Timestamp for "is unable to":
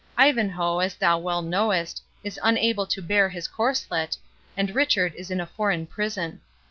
2.23-3.03